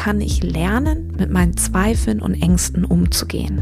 kann 0.00 0.22
ich 0.22 0.42
lernen, 0.42 1.12
mit 1.18 1.30
meinen 1.30 1.58
Zweifeln 1.58 2.22
und 2.22 2.32
Ängsten 2.32 2.86
umzugehen? 2.86 3.60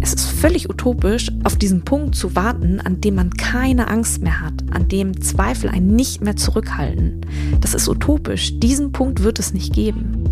Es 0.00 0.14
ist 0.14 0.26
völlig 0.26 0.70
utopisch, 0.70 1.30
auf 1.42 1.56
diesen 1.56 1.82
Punkt 1.82 2.14
zu 2.14 2.34
warten, 2.34 2.80
an 2.80 3.02
dem 3.02 3.16
man 3.16 3.28
keine 3.34 3.88
Angst 3.88 4.22
mehr 4.22 4.40
hat, 4.40 4.54
an 4.70 4.88
dem 4.88 5.20
Zweifel 5.20 5.68
einen 5.68 5.94
nicht 5.94 6.22
mehr 6.22 6.36
zurückhalten. 6.36 7.20
Das 7.60 7.74
ist 7.74 7.86
utopisch. 7.88 8.58
Diesen 8.58 8.90
Punkt 8.90 9.22
wird 9.22 9.38
es 9.38 9.52
nicht 9.52 9.74
geben. 9.74 10.24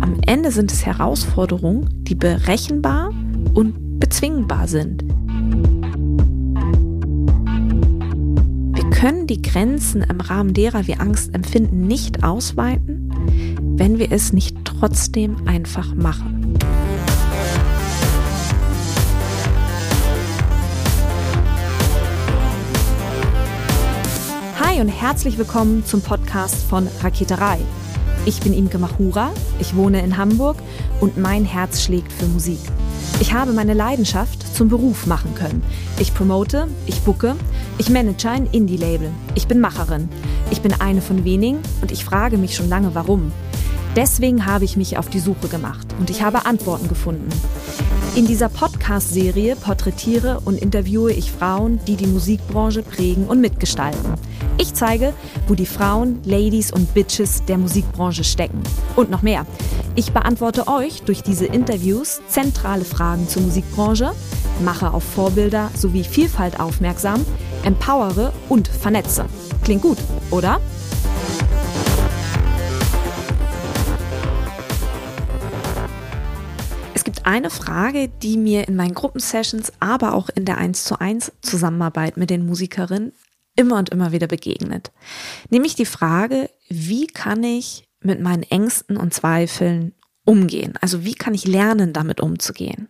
Am 0.00 0.16
Ende 0.26 0.50
sind 0.50 0.72
es 0.72 0.84
Herausforderungen, 0.84 1.88
die 2.02 2.16
berechenbar 2.16 3.12
und 3.54 4.00
bezwingbar 4.00 4.66
sind. 4.66 5.04
Können 9.00 9.26
die 9.26 9.40
Grenzen 9.40 10.02
im 10.02 10.20
Rahmen 10.20 10.52
derer 10.52 10.86
wir 10.86 11.00
Angst 11.00 11.34
empfinden 11.34 11.86
nicht 11.86 12.22
ausweiten, 12.22 13.10
wenn 13.78 13.98
wir 13.98 14.12
es 14.12 14.34
nicht 14.34 14.54
trotzdem 14.66 15.48
einfach 15.48 15.94
machen. 15.94 16.58
Hi 24.60 24.82
und 24.82 24.88
herzlich 24.88 25.38
willkommen 25.38 25.82
zum 25.86 26.02
Podcast 26.02 26.56
von 26.68 26.86
Raketerei. 27.02 27.58
Ich 28.26 28.40
bin 28.40 28.52
Imke 28.52 28.76
Machura, 28.78 29.32
ich 29.60 29.74
wohne 29.74 30.02
in 30.02 30.18
Hamburg 30.18 30.58
und 31.00 31.16
mein 31.16 31.46
Herz 31.46 31.82
schlägt 31.82 32.12
für 32.12 32.26
Musik. 32.26 32.60
Ich 33.20 33.32
habe 33.32 33.52
meine 33.52 33.72
Leidenschaft 33.74 34.54
zum 34.54 34.68
Beruf 34.68 35.06
machen 35.06 35.34
können. 35.34 35.62
Ich 35.98 36.14
promote, 36.14 36.68
ich 36.86 37.00
bucke, 37.00 37.34
ich 37.80 37.88
manage 37.88 38.28
ein 38.28 38.44
Indie-Label. 38.44 39.10
Ich 39.34 39.48
bin 39.48 39.58
Macherin. 39.58 40.10
Ich 40.50 40.60
bin 40.60 40.78
eine 40.82 41.00
von 41.00 41.24
wenigen 41.24 41.60
und 41.80 41.90
ich 41.90 42.04
frage 42.04 42.36
mich 42.36 42.54
schon 42.54 42.68
lange, 42.68 42.94
warum. 42.94 43.32
Deswegen 43.96 44.44
habe 44.44 44.66
ich 44.66 44.76
mich 44.76 44.98
auf 44.98 45.08
die 45.08 45.18
Suche 45.18 45.48
gemacht 45.48 45.88
und 45.98 46.10
ich 46.10 46.20
habe 46.20 46.44
Antworten 46.44 46.88
gefunden. 46.88 47.30
In 48.16 48.26
dieser 48.26 48.50
Podcast-Serie 48.50 49.56
porträtiere 49.56 50.42
und 50.44 50.60
interviewe 50.60 51.10
ich 51.10 51.32
Frauen, 51.32 51.80
die 51.86 51.96
die 51.96 52.06
Musikbranche 52.06 52.82
prägen 52.82 53.26
und 53.26 53.40
mitgestalten. 53.40 54.12
Ich 54.58 54.74
zeige, 54.74 55.14
wo 55.48 55.54
die 55.54 55.64
Frauen, 55.64 56.18
Ladies 56.26 56.70
und 56.70 56.92
Bitches 56.92 57.46
der 57.46 57.56
Musikbranche 57.56 58.24
stecken. 58.24 58.62
Und 58.94 59.10
noch 59.10 59.22
mehr. 59.22 59.46
Ich 59.94 60.12
beantworte 60.12 60.68
euch 60.68 61.00
durch 61.00 61.22
diese 61.22 61.46
Interviews 61.46 62.20
zentrale 62.28 62.84
Fragen 62.84 63.26
zur 63.26 63.40
Musikbranche, 63.40 64.12
mache 64.62 64.92
auf 64.92 65.02
Vorbilder 65.02 65.70
sowie 65.74 66.04
Vielfalt 66.04 66.60
aufmerksam, 66.60 67.24
empowere 67.64 68.32
und 68.48 68.68
vernetze. 68.68 69.26
Klingt 69.62 69.82
gut, 69.82 69.98
oder? 70.30 70.60
eine 77.30 77.50
Frage, 77.50 78.08
die 78.08 78.36
mir 78.36 78.66
in 78.66 78.74
meinen 78.74 78.94
Gruppensessions, 78.94 79.72
aber 79.78 80.14
auch 80.14 80.30
in 80.30 80.44
der 80.44 80.58
1 80.58 80.82
zu 80.82 80.98
1 80.98 81.30
Zusammenarbeit 81.42 82.16
mit 82.16 82.28
den 82.28 82.44
Musikerinnen 82.44 83.12
immer 83.54 83.78
und 83.78 83.90
immer 83.90 84.10
wieder 84.10 84.26
begegnet. 84.26 84.90
Nämlich 85.48 85.76
die 85.76 85.86
Frage, 85.86 86.50
wie 86.68 87.06
kann 87.06 87.44
ich 87.44 87.88
mit 88.00 88.20
meinen 88.20 88.42
Ängsten 88.42 88.96
und 88.96 89.14
Zweifeln 89.14 89.94
umgehen? 90.30 90.74
Also 90.80 91.04
wie 91.04 91.14
kann 91.14 91.34
ich 91.34 91.44
lernen, 91.44 91.92
damit 91.92 92.20
umzugehen? 92.20 92.88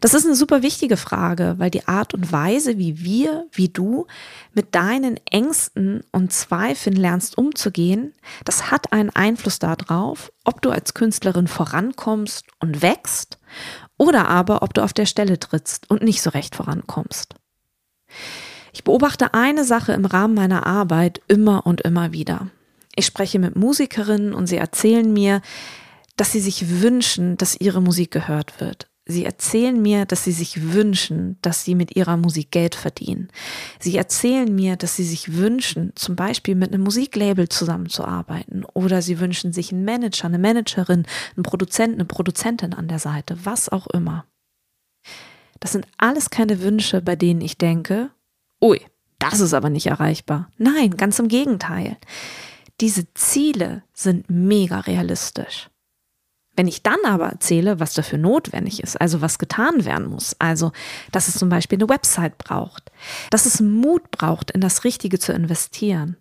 Das 0.00 0.14
ist 0.14 0.24
eine 0.24 0.36
super 0.36 0.62
wichtige 0.62 0.96
Frage, 0.96 1.56
weil 1.58 1.72
die 1.72 1.88
Art 1.88 2.14
und 2.14 2.30
Weise, 2.30 2.78
wie 2.78 3.02
wir, 3.02 3.46
wie 3.50 3.68
du 3.68 4.06
mit 4.54 4.76
deinen 4.76 5.18
Ängsten 5.28 6.04
und 6.12 6.32
Zweifeln 6.32 6.94
lernst 6.94 7.36
umzugehen, 7.36 8.12
das 8.44 8.70
hat 8.70 8.92
einen 8.92 9.10
Einfluss 9.10 9.58
darauf, 9.58 10.30
ob 10.44 10.62
du 10.62 10.70
als 10.70 10.94
Künstlerin 10.94 11.48
vorankommst 11.48 12.44
und 12.60 12.80
wächst 12.80 13.38
oder 13.96 14.28
aber 14.28 14.62
ob 14.62 14.72
du 14.72 14.84
auf 14.84 14.92
der 14.92 15.06
Stelle 15.06 15.40
trittst 15.40 15.90
und 15.90 16.02
nicht 16.02 16.22
so 16.22 16.30
recht 16.30 16.54
vorankommst. 16.54 17.34
Ich 18.72 18.84
beobachte 18.84 19.34
eine 19.34 19.64
Sache 19.64 19.94
im 19.94 20.04
Rahmen 20.04 20.34
meiner 20.34 20.64
Arbeit 20.64 21.22
immer 21.26 21.66
und 21.66 21.80
immer 21.80 22.12
wieder. 22.12 22.46
Ich 22.94 23.06
spreche 23.06 23.40
mit 23.40 23.56
Musikerinnen 23.56 24.32
und 24.32 24.46
sie 24.46 24.58
erzählen 24.58 25.12
mir, 25.12 25.42
dass 26.18 26.32
sie 26.32 26.40
sich 26.40 26.82
wünschen, 26.82 27.36
dass 27.38 27.58
ihre 27.58 27.80
Musik 27.80 28.10
gehört 28.10 28.60
wird. 28.60 28.90
Sie 29.06 29.24
erzählen 29.24 29.80
mir, 29.80 30.04
dass 30.04 30.24
sie 30.24 30.32
sich 30.32 30.74
wünschen, 30.74 31.38
dass 31.40 31.64
sie 31.64 31.74
mit 31.74 31.96
ihrer 31.96 32.18
Musik 32.18 32.50
Geld 32.50 32.74
verdienen. 32.74 33.28
Sie 33.78 33.96
erzählen 33.96 34.54
mir, 34.54 34.76
dass 34.76 34.96
sie 34.96 35.04
sich 35.04 35.34
wünschen, 35.34 35.92
zum 35.94 36.14
Beispiel 36.14 36.54
mit 36.54 36.74
einem 36.74 36.82
Musiklabel 36.82 37.48
zusammenzuarbeiten. 37.48 38.66
Oder 38.74 39.00
sie 39.00 39.18
wünschen 39.18 39.54
sich 39.54 39.72
einen 39.72 39.86
Manager, 39.86 40.26
eine 40.26 40.38
Managerin, 40.38 41.06
einen 41.36 41.42
Produzenten, 41.42 41.94
eine 41.94 42.04
Produzentin 42.04 42.74
an 42.74 42.88
der 42.88 42.98
Seite, 42.98 43.38
was 43.44 43.70
auch 43.70 43.86
immer. 43.86 44.26
Das 45.58 45.72
sind 45.72 45.86
alles 45.96 46.28
keine 46.28 46.60
Wünsche, 46.60 47.00
bei 47.00 47.16
denen 47.16 47.40
ich 47.40 47.56
denke, 47.56 48.10
ui, 48.60 48.78
das 49.18 49.40
ist 49.40 49.54
aber 49.54 49.70
nicht 49.70 49.86
erreichbar. 49.86 50.50
Nein, 50.58 50.98
ganz 50.98 51.18
im 51.18 51.28
Gegenteil. 51.28 51.96
Diese 52.82 53.12
Ziele 53.14 53.84
sind 53.94 54.28
mega 54.28 54.80
realistisch. 54.80 55.70
Wenn 56.58 56.66
ich 56.66 56.82
dann 56.82 56.98
aber 57.04 57.28
erzähle, 57.28 57.78
was 57.78 57.94
dafür 57.94 58.18
notwendig 58.18 58.82
ist, 58.82 59.00
also 59.00 59.20
was 59.20 59.38
getan 59.38 59.84
werden 59.84 60.08
muss, 60.08 60.34
also 60.40 60.72
dass 61.12 61.28
es 61.28 61.34
zum 61.38 61.48
Beispiel 61.48 61.78
eine 61.78 61.88
Website 61.88 62.36
braucht, 62.36 62.90
dass 63.30 63.46
es 63.46 63.60
Mut 63.60 64.10
braucht, 64.10 64.50
in 64.50 64.60
das 64.60 64.82
Richtige 64.82 65.20
zu 65.20 65.32
investieren, 65.32 66.16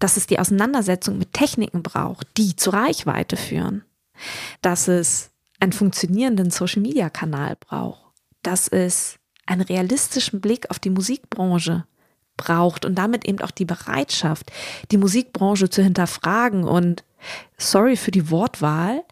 dass 0.00 0.16
es 0.16 0.26
die 0.26 0.38
Auseinandersetzung 0.38 1.18
mit 1.18 1.34
Techniken 1.34 1.82
braucht, 1.82 2.26
die 2.38 2.56
zur 2.56 2.72
Reichweite 2.72 3.36
führen, 3.36 3.84
dass 4.62 4.88
es 4.88 5.28
einen 5.60 5.72
funktionierenden 5.72 6.50
Social-Media-Kanal 6.50 7.56
braucht, 7.60 8.00
dass 8.42 8.68
es 8.68 9.18
einen 9.44 9.60
realistischen 9.60 10.40
Blick 10.40 10.70
auf 10.70 10.78
die 10.78 10.88
Musikbranche 10.88 11.84
braucht 12.38 12.86
und 12.86 12.94
damit 12.94 13.26
eben 13.26 13.42
auch 13.42 13.50
die 13.50 13.66
Bereitschaft, 13.66 14.50
die 14.90 14.96
Musikbranche 14.96 15.68
zu 15.68 15.82
hinterfragen 15.82 16.64
und 16.64 17.04
sorry 17.58 17.96
für 17.98 18.10
die 18.10 18.30
Wortwahl, 18.30 19.04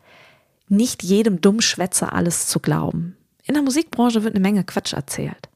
nicht 0.71 1.03
jedem 1.03 1.41
Dummschwätzer 1.41 2.13
alles 2.13 2.47
zu 2.47 2.61
glauben. 2.61 3.17
In 3.45 3.55
der 3.55 3.63
Musikbranche 3.63 4.23
wird 4.23 4.35
eine 4.35 4.43
Menge 4.43 4.65
Quatsch 4.65 4.93
erzählt. 4.93 5.49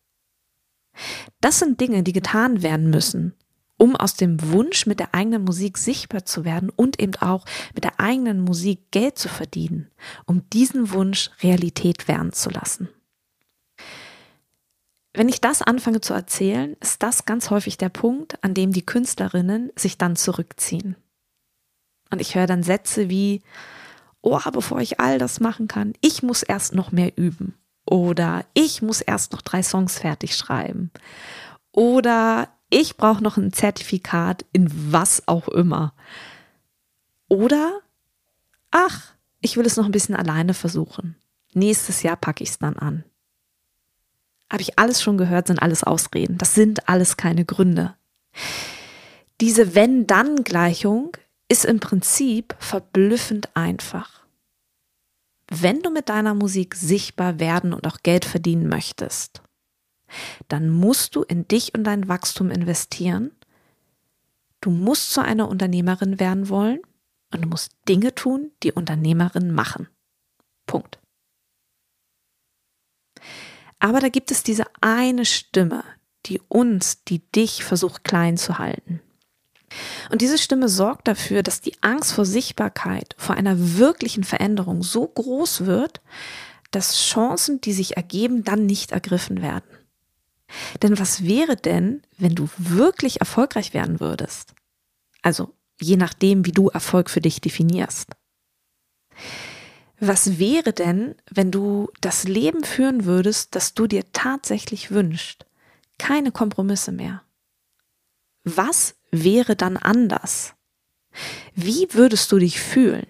Das 1.41 1.59
sind 1.59 1.81
Dinge, 1.81 2.03
die 2.03 2.13
getan 2.13 2.63
werden 2.63 2.91
müssen, 2.91 3.35
um 3.77 3.97
aus 3.97 4.15
dem 4.15 4.41
Wunsch, 4.53 4.87
mit 4.87 5.01
der 5.01 5.15
eigenen 5.15 5.45
Musik 5.45 5.79
sichtbar 5.79 6.25
zu 6.25 6.45
werden 6.45 6.71
und 6.71 7.01
eben 7.01 7.17
auch 7.17 7.45
mit 7.75 7.85
der 7.85 8.01
eigenen 8.01 8.41
Musik 8.41 8.91
Geld 8.91 9.19
zu 9.19 9.29
verdienen, 9.29 9.91
um 10.27 10.49
diesen 10.51 10.93
Wunsch 10.93 11.31
Realität 11.43 12.09
werden 12.09 12.33
zu 12.33 12.51
lassen. 12.51 12.89
Wenn 15.13 15.29
ich 15.29 15.41
das 15.41 15.63
anfange 15.63 16.01
zu 16.01 16.13
erzählen, 16.13 16.77
ist 16.81 17.03
das 17.03 17.25
ganz 17.25 17.51
häufig 17.51 17.79
der 17.79 17.89
Punkt, 17.89 18.43
an 18.43 18.55
dem 18.55 18.73
die 18.73 18.85
Künstlerinnen 18.85 19.71
sich 19.77 19.97
dann 19.97 20.17
zurückziehen. 20.17 20.97
Und 22.11 22.21
ich 22.21 22.35
höre 22.35 22.49
dann 22.49 22.65
Sätze 22.65 23.09
wie, 23.09 23.43
oh, 24.25 24.41
bevor 24.53 24.81
ich 24.81 25.01
all 25.01 25.19
das 25.19 25.39
machen 25.39 25.69
kann, 25.69 25.93
ich 26.01 26.23
muss 26.23 26.43
erst 26.43 26.75
noch 26.75 26.93
mehr 26.93 27.17
üben. 27.17 27.55
Oder 27.87 28.45
ich 28.55 28.81
muss 28.81 29.03
erst 29.03 29.33
noch 29.33 29.43
drei 29.43 29.63
Songs 29.63 29.99
fertig 29.99 30.37
schreiben. 30.37 30.91
Oder 31.73 32.49
ich 32.71 32.97
brauche 32.97 33.23
noch 33.23 33.37
ein 33.37 33.53
Zertifikat 33.53 34.45
in 34.53 34.93
was 34.93 35.29
auch 35.29 35.49
immer. 35.49 35.93
Oder, 37.29 37.81
ach, 38.71 39.15
ich 39.41 39.57
will 39.57 39.67
es 39.67 39.77
noch 39.77 39.85
ein 39.85 39.93
bisschen 39.93 40.17
alleine 40.17 40.55
versuchen. 40.55 41.17
Nächstes 41.53 42.03
Jahr 42.03 42.17
packe 42.17 42.43
ich 42.43 42.51
es 42.51 42.59
dann 42.59 42.77
an. 42.77 43.05
Habe 44.51 44.63
ich 44.63 44.79
alles 44.79 45.03
schon 45.03 45.19
gehört, 45.19 45.49
sind 45.49 45.61
alles 45.61 45.85
Ausreden. 45.85 46.39
Das 46.39 46.55
sind 46.55 46.89
alles 46.89 47.17
keine 47.17 47.45
Gründe. 47.45 47.95
Diese 49.41 49.75
Wenn-Dann-Gleichung 49.75 51.17
ist 51.49 51.65
im 51.65 51.81
Prinzip 51.81 52.55
verblüffend 52.59 53.55
einfach. 53.55 54.24
Wenn 55.51 55.83
du 55.83 55.91
mit 55.91 56.09
deiner 56.09 56.35
Musik 56.35 56.75
sichtbar 56.75 57.39
werden 57.39 57.73
und 57.73 57.87
auch 57.87 57.99
Geld 58.03 58.25
verdienen 58.25 58.69
möchtest, 58.69 59.43
dann 60.49 60.71
musst 60.71 61.17
du 61.17 61.23
in 61.23 61.47
dich 61.49 61.75
und 61.75 61.85
dein 61.85 62.09
Wachstum 62.09 62.51
investieren. 62.51 63.33
Du 64.61 64.71
musst 64.71 65.13
zu 65.13 65.21
einer 65.21 65.49
Unternehmerin 65.49 66.19
werden 66.19 66.49
wollen 66.49 66.81
und 67.33 67.43
du 67.43 67.49
musst 67.49 67.73
Dinge 67.89 68.15
tun, 68.15 68.53
die 68.63 68.73
Unternehmerinnen 68.73 69.53
machen. 69.53 69.89
Punkt. 70.67 70.99
Aber 73.79 74.01
da 74.01 74.09
gibt 74.09 74.31
es 74.31 74.43
diese 74.43 74.65
eine 74.81 75.27
Stimme, 75.27 75.85
die 76.27 76.41
uns, 76.49 77.05
die 77.05 77.19
dich 77.33 77.65
versucht 77.65 78.05
klein 78.05 78.39
zu 78.39 78.59
halten. 78.59 79.01
Und 80.11 80.21
diese 80.21 80.39
Stimme 80.39 80.69
sorgt 80.69 81.09
dafür, 81.09 81.43
dass 81.43 81.61
die 81.61 81.75
Angst 81.83 82.13
vor 82.13 82.25
Sichtbarkeit, 82.25 83.15
vor 83.19 83.35
einer 83.37 83.79
wirklichen 83.79 84.25
Veränderung 84.25 84.83
so 84.83 85.07
groß 85.07 85.67
wird, 85.67 86.01
dass 86.71 86.97
Chancen, 86.97 87.61
die 87.61 87.73
sich 87.73 87.97
ergeben, 87.97 88.45
dann 88.45 88.67
nicht 88.67 88.93
ergriffen 88.93 89.43
werden. 89.43 89.69
Denn 90.83 90.99
was 90.99 91.25
wäre 91.25 91.57
denn, 91.57 92.03
wenn 92.19 92.35
du 92.35 92.49
wirklich 92.59 93.21
erfolgreich 93.21 93.75
werden 93.75 94.01
würdest? 94.01 94.55
Also 95.23 95.55
je 95.81 95.97
nachdem, 95.97 96.47
wie 96.47 96.53
du 96.53 96.69
Erfolg 96.69 97.11
für 97.11 97.21
dich 97.21 97.41
definierst. 97.41 98.11
Was 100.01 100.39
wäre 100.39 100.73
denn, 100.73 101.15
wenn 101.31 101.51
du 101.51 101.91
das 102.01 102.25
Leben 102.25 102.65
führen 102.65 103.05
würdest, 103.05 103.55
das 103.55 103.75
du 103.75 103.87
dir 103.87 104.13
tatsächlich 104.13 104.91
wünschst? 104.91 105.47
Keine 105.99 106.33
Kompromisse 106.33 106.93
mehr. 106.93 107.23
Was 108.43 108.95
wäre 109.23 109.57
dann 109.57 109.77
anders? 109.77 110.55
Wie 111.55 111.87
würdest 111.93 112.33
du 112.33 112.39
dich 112.39 112.61
fühlen? 112.61 113.07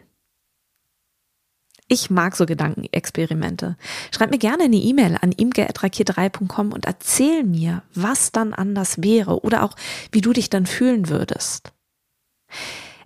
Ich 1.86 2.10
mag 2.10 2.34
so 2.34 2.46
Gedankenexperimente. 2.46 3.76
Schreib 4.10 4.30
mir 4.30 4.38
gerne 4.38 4.64
eine 4.64 4.76
E-Mail 4.76 5.18
an 5.20 5.32
imge.rakier3.com 5.32 6.72
und 6.72 6.86
erzähl 6.86 7.44
mir, 7.44 7.82
was 7.94 8.32
dann 8.32 8.54
anders 8.54 9.02
wäre 9.02 9.42
oder 9.42 9.62
auch, 9.62 9.76
wie 10.10 10.22
du 10.22 10.32
dich 10.32 10.48
dann 10.48 10.66
fühlen 10.66 11.08
würdest. 11.08 11.72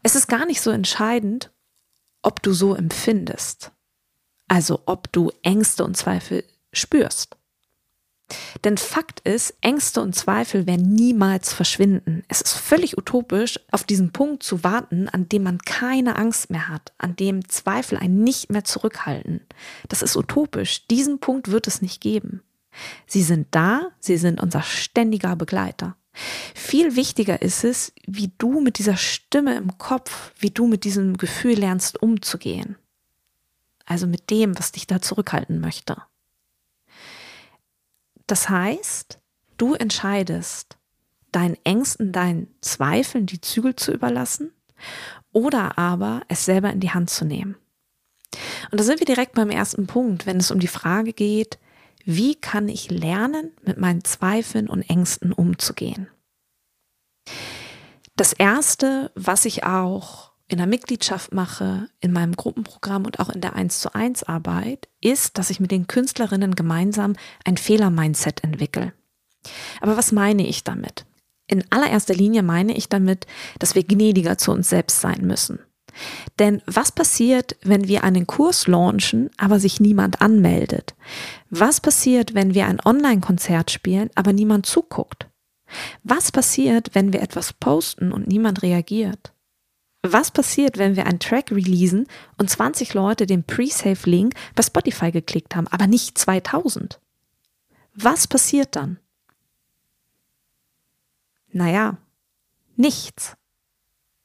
Es 0.03 0.15
ist 0.15 0.29
gar 0.29 0.47
nicht 0.47 0.61
so 0.61 0.71
entscheidend, 0.71 1.51
ob 2.23 2.43
du 2.43 2.53
so 2.53 2.75
empfindest. 2.75 3.73
Also 4.47 4.81
ob 4.87 5.13
du 5.13 5.33
Ängste 5.43 5.85
und 5.85 5.97
Zweifel 5.97 6.45
spürst. 6.73 7.38
Denn 8.65 8.77
Fakt 8.77 9.21
ist, 9.21 9.55
Ängste 9.61 10.01
und 10.03 10.15
Zweifel 10.15 10.67
werden 10.67 10.93
niemals 10.93 11.53
verschwinden. 11.53 12.25
Es 12.29 12.41
ist 12.41 12.55
völlig 12.55 12.99
utopisch, 12.99 13.59
auf 13.71 13.85
diesen 13.85 14.13
Punkt 14.13 14.43
zu 14.43 14.65
warten, 14.65 15.09
an 15.09 15.29
dem 15.29 15.45
man 15.45 15.59
keine 15.59 16.17
Angst 16.17 16.51
mehr 16.51 16.69
hat, 16.69 16.93
an 16.99 17.17
dem 17.17 17.49
Zweifel 17.49 17.97
einen 17.97 18.23
nicht 18.25 18.51
mehr 18.51 18.65
zurückhalten. 18.65 19.41
Das 19.89 20.03
ist 20.03 20.17
utopisch. 20.17 20.87
Diesen 20.89 21.21
Punkt 21.21 21.51
wird 21.51 21.67
es 21.67 21.81
nicht 21.81 22.01
geben. 22.01 22.43
Sie 23.07 23.23
sind 23.23 23.49
da, 23.53 23.89
sie 23.99 24.19
sind 24.19 24.41
unser 24.41 24.63
ständiger 24.63 25.35
Begleiter. 25.35 25.97
Viel 26.55 26.97
wichtiger 26.97 27.43
ist 27.43 27.65
es, 27.65 27.93
wie 28.07 28.33
du 28.39 28.61
mit 28.61 28.79
dieser 28.79 28.97
Stimme 28.97 29.57
im 29.57 29.79
Kopf, 29.79 30.33
wie 30.39 30.51
du 30.51 30.67
mit 30.67 30.85
diesem 30.85 31.17
Gefühl 31.17 31.59
lernst 31.59 32.03
umzugehen. 32.03 32.77
Also 33.87 34.07
mit 34.07 34.31
dem, 34.31 34.59
was 34.59 34.73
dich 34.73 34.87
da 34.87 35.01
zurückhalten 35.01 35.61
möchte. 35.61 35.97
Das 38.29 38.49
heißt, 38.49 39.19
du 39.57 39.75
entscheidest, 39.75 40.79
deinen 41.33 41.57
Ängsten, 41.65 42.13
deinen 42.13 42.55
Zweifeln 42.61 43.27
die 43.27 43.41
Zügel 43.41 43.75
zu 43.75 43.93
überlassen 43.93 44.53
oder 45.33 45.79
aber 45.79 46.23
es 46.29 46.45
selber 46.45 46.71
in 46.71 46.81
die 46.81 46.91
Hand 46.91 47.11
zu 47.11 47.25
nehmen. 47.25 47.57
Und 48.71 48.79
da 48.79 48.85
sind 48.85 49.01
wir 49.01 49.07
direkt 49.07 49.33
beim 49.33 49.51
ersten 49.51 49.87
Punkt, 49.87 50.27
wenn 50.27 50.37
es 50.37 50.51
um 50.51 50.61
die 50.61 50.69
Frage 50.69 51.13
geht, 51.13 51.59
wie 52.05 52.35
kann 52.35 52.69
ich 52.69 52.91
lernen, 52.91 53.53
mit 53.65 53.79
meinen 53.79 54.05
Zweifeln 54.05 54.69
und 54.69 54.89
Ängsten 54.89 55.33
umzugehen? 55.33 56.09
Das 58.15 58.35
erste, 58.35 59.11
was 59.15 59.47
ich 59.47 59.65
auch 59.65 60.28
in 60.49 60.59
der 60.59 60.67
Mitgliedschaft 60.67 61.33
mache, 61.33 61.89
in 62.01 62.13
meinem 62.13 62.35
Gruppenprogramm 62.35 63.05
und 63.05 63.21
auch 63.21 63.29
in 63.29 63.41
der 63.41 63.55
1 63.55 63.81
zu 63.81 63.95
1 63.95 64.25
Arbeit, 64.25 64.89
ist, 65.01 65.39
dass 65.39 65.51
ich 65.51 65.61
mit 65.61 65.71
den 65.71 65.87
Künstlerinnen 65.87 66.55
gemeinsam 66.55 67.15
ein 67.45 67.59
Fehler-Mindset 67.59 68.43
entwickle. 68.43 68.93
Aber 69.81 69.97
was 69.97 70.11
meine 70.11 70.47
ich 70.47 70.65
damit? 70.65 71.05
In 71.47 71.65
allererster 71.71 72.15
Linie 72.15 72.43
meine 72.43 72.77
ich 72.77 72.89
damit, 72.89 73.27
dass 73.59 73.75
wir 73.75 73.85
gnädiger 73.85 74.39
zu 74.39 74.53
uns 74.53 74.69
selbst 74.69 75.01
sein 75.01 75.21
müssen. 75.23 75.61
Denn 76.39 76.63
was 76.67 76.93
passiert, 76.93 77.57
wenn 77.63 77.89
wir 77.89 78.05
einen 78.05 78.27
Kurs 78.27 78.67
launchen, 78.67 79.31
aber 79.37 79.59
sich 79.59 79.81
niemand 79.81 80.21
anmeldet? 80.21 80.95
Was 81.51 81.81
passiert, 81.81 82.35
wenn 82.35 82.55
wir 82.55 82.67
ein 82.67 82.81
Online-Konzert 82.85 83.71
spielen, 83.71 84.11
aber 84.15 84.33
niemand 84.33 84.67
zuguckt? 84.67 85.29
Was 86.03 86.33
passiert, 86.33 86.95
wenn 86.95 87.13
wir 87.13 87.21
etwas 87.21 87.53
posten 87.53 88.13
und 88.13 88.29
niemand 88.29 88.63
reagiert? 88.63 89.33
Was 90.11 90.31
passiert, 90.31 90.79
wenn 90.79 90.97
wir 90.97 91.05
einen 91.05 91.21
Track 91.21 91.51
releasen 91.51 92.07
und 92.39 92.49
20 92.49 92.95
Leute 92.95 93.27
den 93.27 93.45
Pre-Save-Link 93.45 94.35
bei 94.55 94.63
Spotify 94.63 95.11
geklickt 95.13 95.55
haben, 95.55 95.69
aber 95.69 95.87
nicht 95.87 96.17
2000? 96.17 96.99
Was 97.95 98.27
passiert 98.27 98.75
dann? 98.75 98.99
Naja, 101.53 101.99
nichts. 102.77 103.37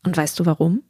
Und 0.06 0.16
weißt 0.16 0.40
du 0.40 0.46
warum? 0.46 0.84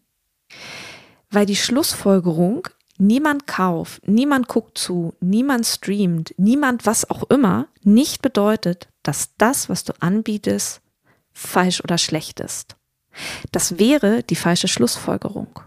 Weil 1.32 1.48
die 1.48 1.56
Schlussfolgerung, 1.56 2.68
niemand 3.00 3.48
kauft, 3.48 4.08
niemand 4.08 4.48
guckt 4.48 4.78
zu, 4.78 5.16
niemand 5.20 5.66
streamt, 5.66 6.36
niemand 6.38 6.86
was 6.86 7.10
auch 7.10 7.24
immer, 7.32 7.68
nicht 7.82 8.22
bedeutet, 8.22 8.90
dass 9.02 9.36
das, 9.38 9.70
was 9.70 9.86
du 9.86 9.94
anbietest, 10.02 10.82
falsch 11.32 11.84
oder 11.84 11.98
schlecht 11.98 12.40
ist. 12.40 12.76
Das 13.52 13.78
wäre 13.78 14.24
die 14.24 14.36
falsche 14.36 14.68
Schlussfolgerung. 14.68 15.60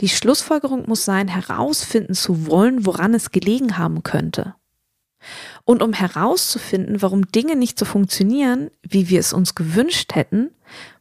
Die 0.00 0.08
Schlussfolgerung 0.08 0.88
muss 0.88 1.04
sein, 1.04 1.28
herausfinden 1.28 2.14
zu 2.14 2.46
wollen, 2.46 2.84
woran 2.84 3.14
es 3.14 3.30
gelegen 3.30 3.78
haben 3.78 4.02
könnte. 4.02 4.54
Und 5.64 5.82
um 5.82 5.92
herauszufinden, 5.92 7.00
warum 7.00 7.30
Dinge 7.30 7.56
nicht 7.56 7.78
so 7.78 7.84
funktionieren, 7.84 8.70
wie 8.82 9.08
wir 9.08 9.20
es 9.20 9.32
uns 9.32 9.54
gewünscht 9.54 10.14
hätten, 10.14 10.50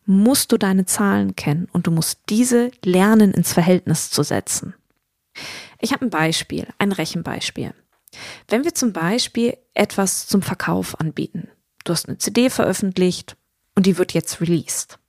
musst 0.06 0.52
du 0.52 0.58
deine 0.58 0.86
Zahlen 0.86 1.36
kennen 1.36 1.68
und 1.72 1.88
du 1.88 1.92
musst 1.92 2.22
diese 2.30 2.72
lernen 2.84 3.32
ins 3.32 3.54
Verhältnis 3.54 4.12
zu 4.12 4.24
setzen. 4.24 4.74
Ich 5.80 5.92
habe 5.92 6.06
ein 6.06 6.10
Beispiel, 6.10 6.68
ein 6.78 6.92
Rechenbeispiel. 6.92 7.74
Wenn 8.48 8.64
wir 8.64 8.76
zum 8.76 8.94
Beispiel 8.94 9.58
etwas 9.74 10.28
zum 10.28 10.42
Verkauf 10.42 11.00
anbieten, 11.00 11.50
du 11.84 11.94
hast 11.94 12.08
eine 12.08 12.18
CD 12.18 12.50
veröffentlicht 12.50 13.36
und 13.76 13.86
die 13.86 13.98
wird 13.98 14.14
jetzt 14.14 14.40
released. 14.40 15.00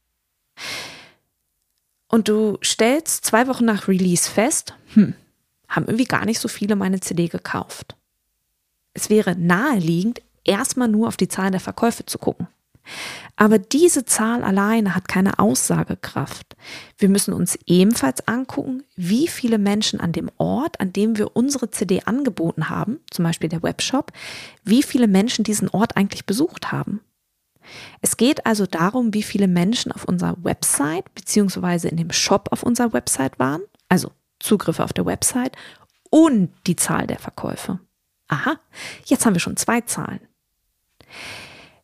Und 2.09 2.29
du 2.29 2.59
stellst 2.63 3.25
zwei 3.25 3.49
Wochen 3.49 3.65
nach 3.65 3.89
Release 3.89 4.31
fest, 4.31 4.75
hm, 4.95 5.15
haben 5.69 5.87
irgendwie 5.87 6.05
gar 6.05 6.25
nicht 6.25 6.39
so 6.39 6.49
viele 6.49 6.77
meine 6.77 7.01
CD 7.01 7.29
gekauft. 7.29 7.97
Es 8.93 9.11
wäre 9.11 9.35
naheliegend, 9.37 10.23
erstmal 10.45 10.89
nur 10.89 11.09
auf 11.09 11.17
die 11.17 11.29
Zahlen 11.29 11.53
der 11.53 11.61
Verkäufe 11.61 12.07
zu 12.07 12.19
gucken. 12.19 12.47
Aber 13.37 13.59
diese 13.59 14.05
Zahl 14.05 14.45
alleine 14.45 14.95
hat 14.95 15.09
keine 15.09 15.39
Aussagekraft. 15.39 16.55
Wir 16.99 17.09
müssen 17.09 17.35
uns 17.35 17.59
ebenfalls 17.67 18.29
angucken, 18.29 18.85
wie 18.95 19.27
viele 19.27 19.59
Menschen 19.59 20.01
an 20.01 20.13
dem 20.13 20.31
Ort, 20.37 20.81
an 20.81 20.93
dem 20.93 21.19
wir 21.19 21.35
unsere 21.35 21.71
CD 21.71 22.03
angeboten 22.05 22.69
haben, 22.69 23.01
zum 23.11 23.25
Beispiel 23.25 23.49
der 23.49 23.63
Webshop, 23.63 24.13
wie 24.63 24.83
viele 24.83 25.09
Menschen 25.09 25.45
diesen 25.45 25.69
Ort 25.69 25.97
eigentlich 25.97 26.27
besucht 26.27 26.71
haben. 26.71 27.01
Es 28.01 28.17
geht 28.17 28.47
also 28.47 28.67
darum, 28.67 29.15
wie 29.15 29.23
viele 29.23 29.49
Menschen 29.49 29.93
auf 29.93 30.05
unserer 30.05 30.37
Website 30.43 31.13
beziehungsweise 31.15 31.89
in 31.89 31.97
dem 31.97 32.13
Shop 32.13 32.49
auf 32.51 32.63
unserer 32.63 32.93
Website 32.93 33.39
waren, 33.39 33.63
also 33.89 34.11
Zugriffe 34.41 34.85
auf 34.85 34.93
der 34.93 35.07
Website 35.07 35.57
und 36.11 36.51
die 36.67 36.77
Zahl 36.77 37.07
der 37.07 37.19
Verkäufe. 37.19 37.81
Aha, 38.29 38.59
jetzt 39.07 39.27
haben 39.27 39.35
wir 39.35 39.41
schon 39.41 39.57
zwei 39.57 39.81
Zahlen. 39.83 40.21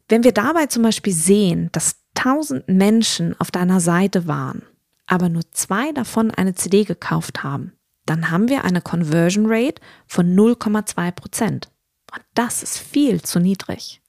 Wenn 0.09 0.25
wir 0.25 0.33
dabei 0.33 0.67
zum 0.67 0.83
Beispiel 0.83 1.13
sehen, 1.13 1.69
dass 1.73 1.97
1000 2.17 2.69
Menschen 2.69 3.39
auf 3.41 3.51
deiner 3.51 3.81
Seite 3.81 4.27
waren, 4.27 4.63
aber 5.07 5.29
nur 5.29 5.43
zwei 5.53 5.93
davon 5.93 6.31
eine 6.31 6.55
CD 6.55 6.85
gekauft 6.85 7.43
haben, 7.43 7.73
dann 8.07 8.31
haben 8.31 8.49
wir 8.49 8.65
eine 8.65 8.81
Conversion 8.81 9.47
Rate 9.49 9.81
von 10.07 10.35
0,2 10.35 11.13
Prozent. 11.13 11.71
Und 12.13 12.23
das 12.35 12.63
ist 12.63 12.79
viel 12.79 13.23
zu 13.23 13.39
niedrig. 13.39 14.03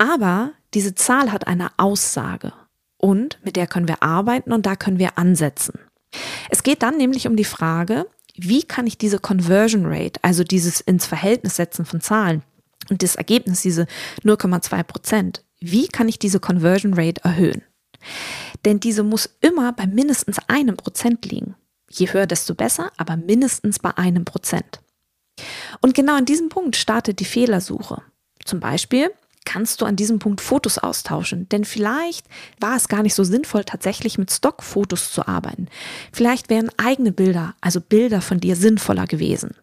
Aber 0.00 0.52
diese 0.72 0.94
Zahl 0.94 1.30
hat 1.30 1.46
eine 1.46 1.68
Aussage 1.76 2.54
und 2.96 3.38
mit 3.44 3.56
der 3.56 3.66
können 3.66 3.86
wir 3.86 4.02
arbeiten 4.02 4.50
und 4.50 4.64
da 4.64 4.74
können 4.74 4.98
wir 4.98 5.18
ansetzen. 5.18 5.78
Es 6.48 6.62
geht 6.62 6.82
dann 6.82 6.96
nämlich 6.96 7.26
um 7.26 7.36
die 7.36 7.44
Frage, 7.44 8.06
wie 8.34 8.62
kann 8.62 8.86
ich 8.86 8.96
diese 8.96 9.18
Conversion 9.18 9.84
Rate, 9.84 10.18
also 10.22 10.42
dieses 10.42 10.80
ins 10.80 11.04
Verhältnis 11.04 11.56
setzen 11.56 11.84
von 11.84 12.00
Zahlen 12.00 12.42
und 12.88 13.02
das 13.02 13.16
Ergebnis, 13.16 13.60
diese 13.60 13.86
0,2 14.24 14.82
Prozent, 14.84 15.44
wie 15.60 15.86
kann 15.86 16.08
ich 16.08 16.18
diese 16.18 16.40
Conversion 16.40 16.94
Rate 16.94 17.22
erhöhen? 17.22 17.62
Denn 18.64 18.80
diese 18.80 19.02
muss 19.02 19.28
immer 19.42 19.70
bei 19.74 19.86
mindestens 19.86 20.38
einem 20.48 20.78
Prozent 20.78 21.26
liegen. 21.26 21.56
Je 21.90 22.10
höher, 22.10 22.26
desto 22.26 22.54
besser, 22.54 22.90
aber 22.96 23.18
mindestens 23.18 23.78
bei 23.78 23.94
einem 23.98 24.24
Prozent. 24.24 24.80
Und 25.82 25.94
genau 25.94 26.16
an 26.16 26.24
diesem 26.24 26.48
Punkt 26.48 26.76
startet 26.76 27.20
die 27.20 27.26
Fehlersuche. 27.26 28.00
Zum 28.46 28.60
Beispiel, 28.60 29.10
kannst 29.50 29.80
du 29.80 29.84
an 29.84 29.96
diesem 29.96 30.20
Punkt 30.20 30.40
Fotos 30.40 30.78
austauschen. 30.78 31.48
Denn 31.48 31.64
vielleicht 31.64 32.24
war 32.60 32.76
es 32.76 32.86
gar 32.86 33.02
nicht 33.02 33.14
so 33.14 33.24
sinnvoll, 33.24 33.64
tatsächlich 33.64 34.16
mit 34.16 34.30
Stockfotos 34.30 35.12
zu 35.12 35.26
arbeiten. 35.26 35.66
Vielleicht 36.12 36.50
wären 36.50 36.70
eigene 36.76 37.10
Bilder, 37.10 37.54
also 37.60 37.80
Bilder 37.80 38.20
von 38.20 38.38
dir, 38.38 38.54
sinnvoller 38.54 39.06
gewesen. 39.06 39.56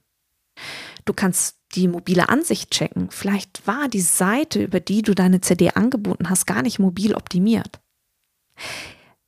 Du 1.05 1.13
kannst 1.13 1.55
die 1.75 1.87
mobile 1.87 2.27
Ansicht 2.27 2.71
checken. 2.71 3.11
Vielleicht 3.11 3.65
war 3.65 3.87
die 3.87 4.01
Seite, 4.01 4.61
über 4.61 4.81
die 4.81 5.03
du 5.03 5.15
deine 5.15 5.39
CD 5.39 5.69
angeboten 5.69 6.29
hast, 6.29 6.47
gar 6.47 6.63
nicht 6.63 6.79
mobil 6.79 7.15
optimiert. 7.15 7.79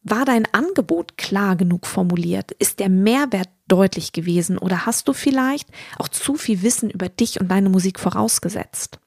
War 0.01 0.25
dein 0.25 0.45
Angebot 0.53 1.17
klar 1.17 1.55
genug 1.55 1.87
formuliert? 1.87 2.51
Ist 2.51 2.79
der 2.79 2.89
Mehrwert 2.89 3.49
deutlich 3.69 4.11
gewesen? 4.11 4.57
Oder 4.57 4.85
hast 4.85 5.07
du 5.07 5.13
vielleicht 5.13 5.69
auch 5.97 6.09
zu 6.09 6.35
viel 6.35 6.63
Wissen 6.63 6.89
über 6.89 7.07
dich 7.07 7.39
und 7.39 7.47
deine 7.49 7.69
Musik 7.69 7.97
vorausgesetzt? 7.97 8.99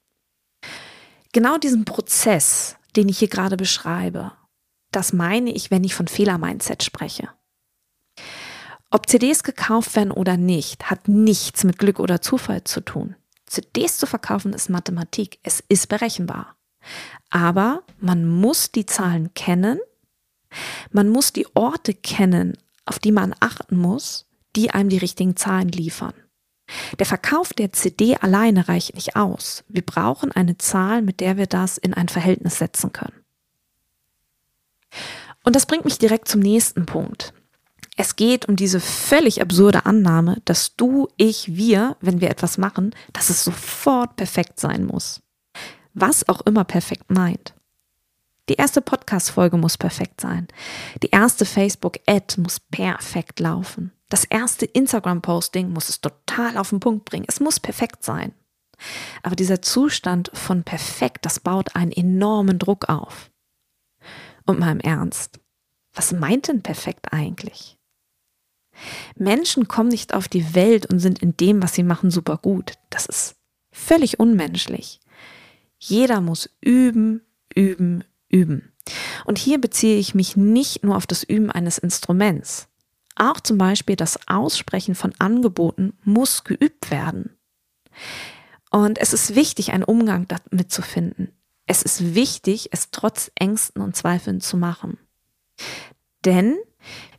Genau 1.32 1.56
diesen 1.56 1.84
Prozess, 1.84 2.76
den 2.94 3.08
ich 3.08 3.18
hier 3.18 3.28
gerade 3.28 3.56
beschreibe, 3.56 4.32
das 4.90 5.12
meine 5.12 5.50
ich, 5.50 5.70
wenn 5.70 5.84
ich 5.84 5.94
von 5.94 6.06
Fehler-Mindset 6.06 6.82
spreche. 6.82 7.30
Ob 8.90 9.08
CDs 9.08 9.42
gekauft 9.42 9.96
werden 9.96 10.10
oder 10.10 10.36
nicht, 10.36 10.90
hat 10.90 11.08
nichts 11.08 11.64
mit 11.64 11.78
Glück 11.78 11.98
oder 11.98 12.20
Zufall 12.20 12.64
zu 12.64 12.82
tun. 12.82 13.16
CDs 13.46 13.96
zu 13.96 14.06
verkaufen 14.06 14.52
ist 14.52 14.68
Mathematik. 14.68 15.38
Es 15.42 15.64
ist 15.68 15.88
berechenbar. 15.88 16.56
Aber 17.30 17.82
man 17.98 18.26
muss 18.26 18.70
die 18.70 18.84
Zahlen 18.84 19.32
kennen. 19.32 19.80
Man 20.90 21.08
muss 21.08 21.32
die 21.32 21.46
Orte 21.54 21.94
kennen, 21.94 22.58
auf 22.84 22.98
die 22.98 23.12
man 23.12 23.34
achten 23.40 23.76
muss, 23.76 24.26
die 24.54 24.70
einem 24.70 24.90
die 24.90 24.98
richtigen 24.98 25.36
Zahlen 25.36 25.68
liefern. 25.68 26.12
Der 26.98 27.06
Verkauf 27.06 27.52
der 27.52 27.72
CD 27.72 28.16
alleine 28.16 28.68
reicht 28.68 28.94
nicht 28.94 29.16
aus. 29.16 29.64
Wir 29.68 29.82
brauchen 29.82 30.32
eine 30.32 30.58
Zahl, 30.58 31.02
mit 31.02 31.20
der 31.20 31.36
wir 31.36 31.46
das 31.46 31.78
in 31.78 31.94
ein 31.94 32.08
Verhältnis 32.08 32.58
setzen 32.58 32.92
können. 32.92 33.22
Und 35.44 35.56
das 35.56 35.66
bringt 35.66 35.84
mich 35.84 35.98
direkt 35.98 36.28
zum 36.28 36.40
nächsten 36.40 36.86
Punkt. 36.86 37.32
Es 37.96 38.16
geht 38.16 38.48
um 38.48 38.56
diese 38.56 38.80
völlig 38.80 39.42
absurde 39.42 39.84
Annahme, 39.84 40.40
dass 40.44 40.76
du, 40.76 41.08
ich, 41.16 41.56
wir, 41.56 41.96
wenn 42.00 42.20
wir 42.20 42.30
etwas 42.30 42.56
machen, 42.56 42.94
dass 43.12 43.28
es 43.28 43.44
sofort 43.44 44.16
perfekt 44.16 44.58
sein 44.58 44.86
muss. 44.86 45.20
Was 45.92 46.26
auch 46.28 46.40
immer 46.42 46.64
perfekt 46.64 47.10
meint. 47.10 47.54
Die 48.48 48.54
erste 48.54 48.80
Podcast-Folge 48.80 49.56
muss 49.56 49.76
perfekt 49.76 50.20
sein. 50.20 50.48
Die 51.02 51.10
erste 51.10 51.44
Facebook-Ad 51.44 52.40
muss 52.40 52.60
perfekt 52.60 53.40
laufen. 53.40 53.92
Das 54.12 54.24
erste 54.24 54.66
Instagram-Posting 54.66 55.70
muss 55.70 55.88
es 55.88 56.02
total 56.02 56.58
auf 56.58 56.68
den 56.68 56.80
Punkt 56.80 57.06
bringen. 57.06 57.24
Es 57.28 57.40
muss 57.40 57.58
perfekt 57.58 58.04
sein. 58.04 58.34
Aber 59.22 59.34
dieser 59.36 59.62
Zustand 59.62 60.30
von 60.34 60.64
perfekt, 60.64 61.24
das 61.24 61.40
baut 61.40 61.74
einen 61.76 61.92
enormen 61.92 62.58
Druck 62.58 62.90
auf. 62.90 63.30
Und 64.44 64.58
mal 64.58 64.70
im 64.70 64.80
Ernst, 64.80 65.40
was 65.94 66.12
meint 66.12 66.48
denn 66.48 66.62
perfekt 66.62 67.10
eigentlich? 67.10 67.78
Menschen 69.16 69.66
kommen 69.66 69.88
nicht 69.88 70.12
auf 70.12 70.28
die 70.28 70.54
Welt 70.54 70.84
und 70.84 70.98
sind 70.98 71.20
in 71.22 71.34
dem, 71.38 71.62
was 71.62 71.72
sie 71.72 71.82
machen, 71.82 72.10
super 72.10 72.36
gut. 72.36 72.74
Das 72.90 73.06
ist 73.06 73.36
völlig 73.70 74.20
unmenschlich. 74.20 75.00
Jeder 75.78 76.20
muss 76.20 76.50
üben, 76.60 77.22
üben, 77.54 78.04
üben. 78.28 78.72
Und 79.24 79.38
hier 79.38 79.58
beziehe 79.58 79.98
ich 79.98 80.14
mich 80.14 80.36
nicht 80.36 80.84
nur 80.84 80.96
auf 80.98 81.06
das 81.06 81.22
Üben 81.22 81.50
eines 81.50 81.78
Instruments. 81.78 82.68
Auch 83.16 83.40
zum 83.40 83.58
Beispiel 83.58 83.96
das 83.96 84.18
Aussprechen 84.28 84.94
von 84.94 85.12
Angeboten 85.18 85.92
muss 86.04 86.44
geübt 86.44 86.90
werden. 86.90 87.36
Und 88.70 88.98
es 88.98 89.12
ist 89.12 89.34
wichtig, 89.34 89.72
einen 89.72 89.84
Umgang 89.84 90.26
damit 90.28 90.72
zu 90.72 90.82
finden. 90.82 91.32
Es 91.66 91.82
ist 91.82 92.14
wichtig, 92.14 92.68
es 92.72 92.90
trotz 92.90 93.30
Ängsten 93.34 93.82
und 93.82 93.96
Zweifeln 93.96 94.40
zu 94.40 94.56
machen. 94.56 94.98
Denn 96.24 96.56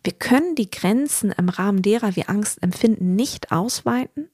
wir 0.04 0.14
können 0.14 0.56
die 0.56 0.70
Grenzen 0.70 1.32
im 1.32 1.50
Rahmen 1.50 1.82
derer 1.82 2.16
wir 2.16 2.30
Angst 2.30 2.62
empfinden 2.62 3.16
nicht 3.16 3.52
ausweiten, 3.52 4.30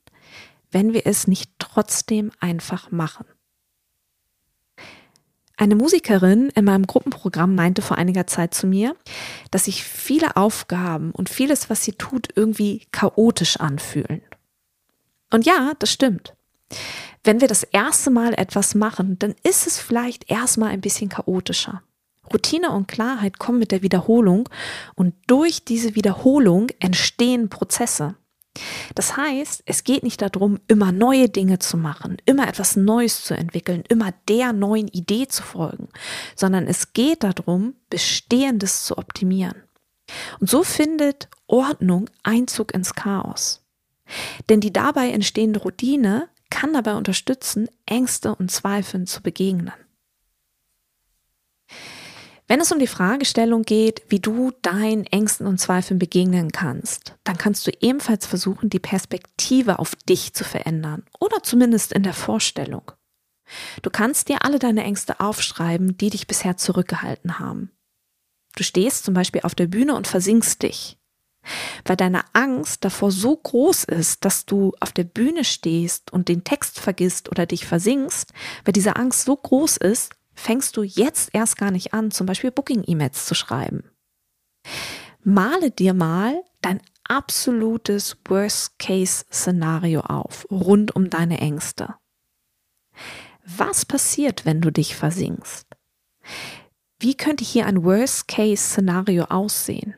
wenn 0.71 0.93
wir 0.93 1.05
es 1.05 1.27
nicht 1.27 1.51
trotzdem 1.59 2.31
einfach 2.39 2.91
machen. 2.91 3.25
Eine 5.59 5.75
Musikerin 5.75 6.51
in 6.55 6.63
meinem 6.63 6.87
Gruppenprogramm 6.87 7.53
meinte 7.53 7.81
vor 7.81 7.97
einiger 7.97 8.25
Zeit 8.25 8.53
zu 8.53 8.65
mir, 8.65 8.95
dass 9.51 9.65
sich 9.65 9.83
viele 9.83 10.37
Aufgaben 10.37 11.11
und 11.11 11.27
vieles, 11.27 11.69
was 11.69 11.83
sie 11.83 11.91
tut, 11.91 12.29
irgendwie 12.33 12.87
chaotisch 12.93 13.57
anfühlen. 13.57 14.21
Und 15.31 15.45
ja, 15.45 15.73
das 15.77 15.91
stimmt. 15.91 16.33
Wenn 17.25 17.41
wir 17.41 17.49
das 17.49 17.63
erste 17.63 18.09
Mal 18.09 18.35
etwas 18.35 18.73
machen, 18.73 19.19
dann 19.19 19.35
ist 19.43 19.67
es 19.67 19.79
vielleicht 19.79 20.31
erstmal 20.31 20.69
ein 20.69 20.79
bisschen 20.79 21.09
chaotischer. 21.09 21.83
Routine 22.31 22.71
und 22.71 22.87
Klarheit 22.87 23.37
kommen 23.37 23.59
mit 23.59 23.73
der 23.73 23.81
Wiederholung 23.81 24.47
und 24.95 25.13
durch 25.27 25.65
diese 25.65 25.93
Wiederholung 25.93 26.69
entstehen 26.79 27.49
Prozesse. 27.49 28.15
Das 28.95 29.17
heißt, 29.17 29.63
es 29.65 29.83
geht 29.83 30.03
nicht 30.03 30.21
darum, 30.21 30.59
immer 30.67 30.91
neue 30.91 31.29
Dinge 31.29 31.59
zu 31.59 31.77
machen, 31.77 32.17
immer 32.25 32.47
etwas 32.47 32.75
Neues 32.75 33.23
zu 33.23 33.35
entwickeln, 33.35 33.83
immer 33.89 34.13
der 34.27 34.53
neuen 34.53 34.87
Idee 34.87 35.27
zu 35.27 35.43
folgen, 35.43 35.89
sondern 36.35 36.67
es 36.67 36.93
geht 36.93 37.23
darum, 37.23 37.75
Bestehendes 37.89 38.83
zu 38.83 38.97
optimieren. 38.97 39.63
Und 40.39 40.49
so 40.49 40.63
findet 40.63 41.27
Ordnung 41.47 42.09
Einzug 42.23 42.73
ins 42.73 42.93
Chaos. 42.93 43.61
Denn 44.49 44.59
die 44.59 44.73
dabei 44.73 45.11
entstehende 45.11 45.59
Routine 45.59 46.29
kann 46.49 46.73
dabei 46.73 46.95
unterstützen, 46.95 47.67
Ängste 47.85 48.33
und 48.33 48.51
Zweifeln 48.51 49.05
zu 49.05 49.21
begegnen. 49.21 49.71
Wenn 52.49 52.61
es 52.61 52.71
um 52.71 52.79
die 52.79 52.87
Fragestellung 52.87 53.61
geht, 53.61 54.01
wie 54.09 54.19
du 54.19 54.51
deinen 54.63 55.05
Ängsten 55.05 55.45
und 55.45 55.59
Zweifeln 55.59 55.99
begegnen 55.99 56.51
kannst, 56.51 57.13
dann 57.23 57.37
kannst 57.37 57.67
du 57.67 57.71
ebenfalls 57.79 58.25
versuchen, 58.25 58.71
die 58.71 58.79
Perspektive 58.79 59.77
auf 59.77 59.95
dich 59.95 60.33
zu 60.33 60.43
verändern 60.43 61.03
oder 61.19 61.43
zumindest 61.43 61.93
in 61.93 62.01
der 62.01 62.15
Vorstellung. 62.15 62.91
Du 63.83 63.91
kannst 63.91 64.29
dir 64.29 64.43
alle 64.43 64.57
deine 64.57 64.83
Ängste 64.83 65.19
aufschreiben, 65.19 65.95
die 65.97 66.09
dich 66.09 66.25
bisher 66.25 66.57
zurückgehalten 66.57 67.37
haben. 67.37 67.69
Du 68.55 68.63
stehst 68.63 69.05
zum 69.05 69.13
Beispiel 69.13 69.41
auf 69.43 69.53
der 69.53 69.67
Bühne 69.67 69.93
und 69.93 70.07
versinkst 70.07 70.63
dich. 70.63 70.97
Weil 71.85 71.97
deine 71.97 72.23
Angst 72.33 72.83
davor 72.83 73.11
so 73.11 73.37
groß 73.37 73.83
ist, 73.83 74.25
dass 74.25 74.47
du 74.47 74.73
auf 74.79 74.91
der 74.91 75.03
Bühne 75.03 75.43
stehst 75.43 76.11
und 76.11 76.27
den 76.27 76.43
Text 76.43 76.79
vergisst 76.79 77.29
oder 77.29 77.45
dich 77.45 77.67
versinkst, 77.67 78.33
weil 78.65 78.73
diese 78.73 78.95
Angst 78.95 79.25
so 79.25 79.35
groß 79.35 79.77
ist, 79.77 80.15
fängst 80.39 80.77
du 80.77 80.83
jetzt 80.83 81.29
erst 81.33 81.57
gar 81.57 81.71
nicht 81.71 81.93
an, 81.93 82.11
zum 82.11 82.25
Beispiel 82.25 82.51
Booking-E-Mails 82.51 83.25
zu 83.25 83.35
schreiben. 83.35 83.83
Male 85.23 85.69
dir 85.69 85.93
mal 85.93 86.41
dein 86.61 86.81
absolutes 87.03 88.17
Worst-Case-Szenario 88.27 90.01
auf, 90.01 90.47
rund 90.49 90.95
um 90.95 91.09
deine 91.09 91.39
Ängste. 91.39 91.95
Was 93.45 93.85
passiert, 93.85 94.45
wenn 94.45 94.61
du 94.61 94.71
dich 94.71 94.95
versinkst? 94.95 95.67
Wie 96.99 97.15
könnte 97.15 97.43
hier 97.43 97.65
ein 97.65 97.83
Worst-Case-Szenario 97.83 99.25
aussehen? 99.25 99.95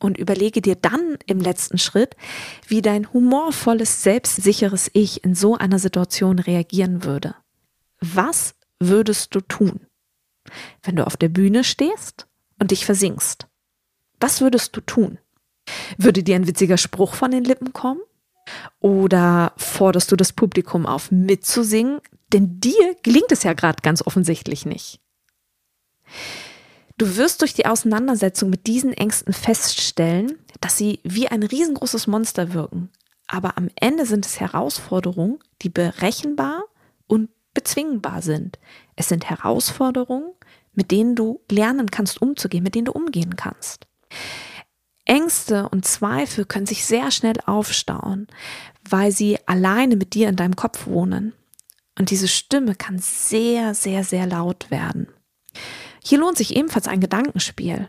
Und 0.00 0.16
überlege 0.16 0.62
dir 0.62 0.76
dann 0.76 1.18
im 1.26 1.40
letzten 1.40 1.76
Schritt, 1.78 2.16
wie 2.66 2.82
dein 2.82 3.12
humorvolles, 3.12 4.02
selbstsicheres 4.02 4.90
Ich 4.94 5.24
in 5.24 5.34
so 5.34 5.56
einer 5.56 5.80
Situation 5.80 6.38
reagieren 6.38 7.02
würde. 7.02 7.34
Was 8.00 8.54
würdest 8.80 9.34
du 9.34 9.40
tun, 9.40 9.86
wenn 10.82 10.96
du 10.96 11.06
auf 11.06 11.16
der 11.16 11.28
Bühne 11.28 11.64
stehst 11.64 12.26
und 12.58 12.70
dich 12.70 12.86
versinkst? 12.86 13.46
Was 14.20 14.40
würdest 14.40 14.76
du 14.76 14.80
tun? 14.80 15.18
Würde 15.96 16.22
dir 16.22 16.36
ein 16.36 16.46
witziger 16.46 16.78
Spruch 16.78 17.14
von 17.14 17.30
den 17.30 17.44
Lippen 17.44 17.72
kommen? 17.72 18.00
Oder 18.80 19.52
forderst 19.56 20.10
du 20.10 20.16
das 20.16 20.32
Publikum 20.32 20.86
auf, 20.86 21.10
mitzusingen? 21.10 22.00
Denn 22.32 22.60
dir 22.60 22.96
gelingt 23.02 23.30
es 23.30 23.42
ja 23.42 23.52
gerade 23.52 23.82
ganz 23.82 24.02
offensichtlich 24.06 24.66
nicht. 24.66 25.00
Du 26.96 27.16
wirst 27.16 27.42
durch 27.42 27.54
die 27.54 27.66
Auseinandersetzung 27.66 28.50
mit 28.50 28.66
diesen 28.66 28.92
Ängsten 28.92 29.32
feststellen, 29.32 30.38
dass 30.60 30.76
sie 30.76 31.00
wie 31.04 31.28
ein 31.28 31.42
riesengroßes 31.42 32.06
Monster 32.06 32.52
wirken. 32.54 32.90
Aber 33.28 33.56
am 33.56 33.68
Ende 33.76 34.06
sind 34.06 34.26
es 34.26 34.40
Herausforderungen, 34.40 35.38
die 35.62 35.68
berechenbar 35.68 36.64
und 37.06 37.30
bezwingbar 37.58 38.22
sind. 38.22 38.56
Es 38.94 39.08
sind 39.08 39.28
Herausforderungen, 39.28 40.32
mit 40.74 40.92
denen 40.92 41.16
du 41.16 41.40
lernen 41.50 41.90
kannst 41.90 42.22
umzugehen, 42.22 42.62
mit 42.62 42.76
denen 42.76 42.84
du 42.84 42.92
umgehen 42.92 43.34
kannst. 43.34 43.88
Ängste 45.04 45.68
und 45.68 45.84
Zweifel 45.84 46.44
können 46.44 46.66
sich 46.66 46.86
sehr 46.86 47.10
schnell 47.10 47.34
aufstauen, 47.46 48.28
weil 48.88 49.10
sie 49.10 49.40
alleine 49.46 49.96
mit 49.96 50.14
dir 50.14 50.28
in 50.28 50.36
deinem 50.36 50.54
Kopf 50.54 50.86
wohnen. 50.86 51.32
Und 51.98 52.10
diese 52.10 52.28
Stimme 52.28 52.76
kann 52.76 53.00
sehr, 53.00 53.74
sehr, 53.74 54.04
sehr 54.04 54.28
laut 54.28 54.70
werden. 54.70 55.08
Hier 56.04 56.18
lohnt 56.18 56.38
sich 56.38 56.54
ebenfalls 56.54 56.86
ein 56.86 57.00
Gedankenspiel. 57.00 57.88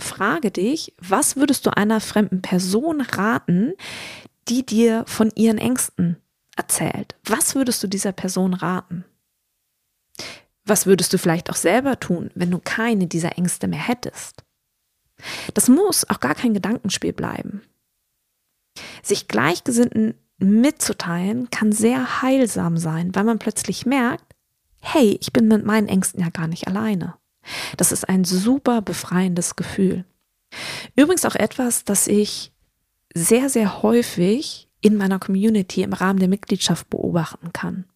Frage 0.00 0.50
dich, 0.50 0.94
was 0.96 1.36
würdest 1.36 1.66
du 1.66 1.76
einer 1.76 2.00
fremden 2.00 2.40
Person 2.40 3.02
raten, 3.02 3.74
die 4.48 4.64
dir 4.64 5.04
von 5.06 5.30
ihren 5.34 5.58
Ängsten 5.58 6.21
erzählt. 6.56 7.14
Was 7.24 7.54
würdest 7.54 7.82
du 7.82 7.86
dieser 7.86 8.12
Person 8.12 8.54
raten? 8.54 9.04
Was 10.64 10.86
würdest 10.86 11.12
du 11.12 11.18
vielleicht 11.18 11.50
auch 11.50 11.56
selber 11.56 11.98
tun, 11.98 12.30
wenn 12.34 12.50
du 12.50 12.58
keine 12.58 13.06
dieser 13.06 13.36
Ängste 13.36 13.66
mehr 13.66 13.80
hättest? 13.80 14.44
Das 15.54 15.68
muss 15.68 16.08
auch 16.08 16.20
gar 16.20 16.34
kein 16.34 16.54
Gedankenspiel 16.54 17.12
bleiben. 17.12 17.62
Sich 19.02 19.28
Gleichgesinnten 19.28 20.14
mitzuteilen 20.38 21.50
kann 21.50 21.72
sehr 21.72 22.22
heilsam 22.22 22.76
sein, 22.76 23.14
weil 23.14 23.24
man 23.24 23.38
plötzlich 23.38 23.86
merkt, 23.86 24.34
hey, 24.80 25.16
ich 25.20 25.32
bin 25.32 25.48
mit 25.48 25.64
meinen 25.64 25.88
Ängsten 25.88 26.20
ja 26.20 26.30
gar 26.30 26.48
nicht 26.48 26.66
alleine. 26.66 27.14
Das 27.76 27.92
ist 27.92 28.08
ein 28.08 28.24
super 28.24 28.82
befreiendes 28.82 29.56
Gefühl. 29.56 30.04
Übrigens 30.96 31.24
auch 31.24 31.34
etwas, 31.34 31.84
das 31.84 32.06
ich 32.06 32.52
sehr, 33.14 33.48
sehr 33.48 33.82
häufig 33.82 34.68
in 34.82 34.96
meiner 34.98 35.18
Community 35.18 35.82
im 35.82 35.94
Rahmen 35.94 36.18
der 36.18 36.28
Mitgliedschaft 36.28 36.90
beobachten 36.90 37.52
kann. 37.54 37.86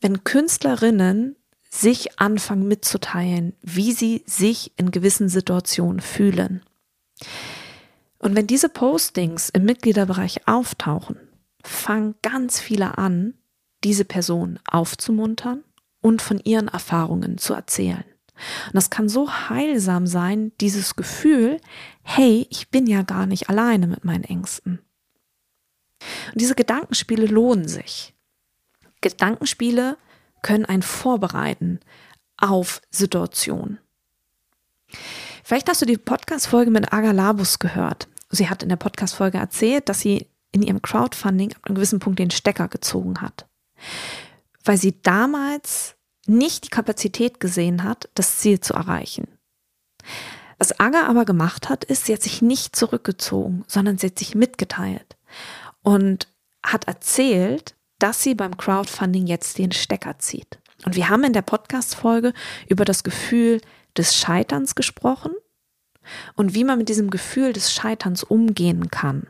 Wenn 0.00 0.22
Künstlerinnen 0.22 1.36
sich 1.74 2.20
anfangen 2.20 2.68
mitzuteilen, 2.68 3.54
wie 3.62 3.92
sie 3.92 4.22
sich 4.26 4.72
in 4.76 4.92
gewissen 4.92 5.28
Situationen 5.28 6.00
fühlen. 6.00 6.62
Und 8.18 8.36
wenn 8.36 8.46
diese 8.46 8.68
Postings 8.68 9.48
im 9.48 9.64
Mitgliederbereich 9.64 10.46
auftauchen, 10.46 11.16
fangen 11.64 12.14
ganz 12.22 12.60
viele 12.60 12.96
an, 12.96 13.34
diese 13.82 14.04
Person 14.04 14.60
aufzumuntern 14.70 15.64
und 16.00 16.22
von 16.22 16.38
ihren 16.44 16.68
Erfahrungen 16.68 17.38
zu 17.38 17.54
erzählen. 17.54 18.04
Und 18.66 18.74
das 18.74 18.90
kann 18.90 19.08
so 19.08 19.30
heilsam 19.30 20.06
sein, 20.06 20.52
dieses 20.60 20.96
Gefühl, 20.96 21.60
hey, 22.02 22.46
ich 22.50 22.70
bin 22.70 22.86
ja 22.86 23.02
gar 23.02 23.26
nicht 23.26 23.48
alleine 23.48 23.86
mit 23.86 24.04
meinen 24.04 24.24
Ängsten. 24.24 24.80
Und 26.32 26.40
diese 26.40 26.54
Gedankenspiele 26.54 27.26
lohnen 27.26 27.68
sich. 27.68 28.14
Gedankenspiele 29.00 29.96
können 30.42 30.64
einen 30.64 30.82
vorbereiten 30.82 31.80
auf 32.36 32.80
Situationen. 32.90 33.78
Vielleicht 35.42 35.68
hast 35.68 35.82
du 35.82 35.86
die 35.86 35.98
Podcast-Folge 35.98 36.70
mit 36.70 36.92
Aga 36.92 37.10
Labus 37.10 37.58
gehört. 37.58 38.08
Sie 38.30 38.48
hat 38.48 38.62
in 38.62 38.68
der 38.68 38.76
Podcast-Folge 38.76 39.38
erzählt, 39.38 39.88
dass 39.88 40.00
sie 40.00 40.28
in 40.52 40.62
ihrem 40.62 40.80
Crowdfunding 40.80 41.52
ab 41.52 41.66
einem 41.66 41.74
gewissen 41.74 41.98
Punkt 41.98 42.18
den 42.18 42.30
Stecker 42.30 42.68
gezogen 42.68 43.20
hat. 43.20 43.46
Weil 44.64 44.78
sie 44.78 45.00
damals 45.02 45.96
nicht 46.26 46.64
die 46.64 46.70
Kapazität 46.70 47.40
gesehen 47.40 47.84
hat, 47.84 48.08
das 48.14 48.38
Ziel 48.38 48.60
zu 48.60 48.74
erreichen. 48.74 49.28
Was 50.58 50.78
Aga 50.80 51.06
aber 51.06 51.24
gemacht 51.24 51.68
hat, 51.68 51.84
ist, 51.84 52.06
sie 52.06 52.14
hat 52.14 52.22
sich 52.22 52.40
nicht 52.40 52.74
zurückgezogen, 52.76 53.64
sondern 53.66 53.98
sie 53.98 54.06
hat 54.06 54.18
sich 54.18 54.34
mitgeteilt 54.34 55.16
und 55.84 56.26
hat 56.64 56.88
erzählt, 56.88 57.76
dass 58.00 58.22
sie 58.22 58.34
beim 58.34 58.56
Crowdfunding 58.56 59.28
jetzt 59.28 59.58
den 59.58 59.70
Stecker 59.70 60.18
zieht. 60.18 60.58
Und 60.84 60.96
wir 60.96 61.08
haben 61.08 61.22
in 61.22 61.32
der 61.32 61.42
Podcast-Folge 61.42 62.32
über 62.68 62.84
das 62.84 63.04
Gefühl 63.04 63.60
des 63.96 64.16
Scheiterns 64.16 64.74
gesprochen 64.74 65.32
und 66.34 66.54
wie 66.54 66.64
man 66.64 66.78
mit 66.78 66.88
diesem 66.88 67.10
Gefühl 67.10 67.52
des 67.52 67.72
Scheiterns 67.72 68.24
umgehen 68.24 68.90
kann. 68.90 69.28